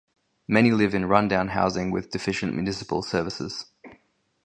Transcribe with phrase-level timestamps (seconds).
[0.47, 3.65] Many live in rundown housing with deficient municipal services.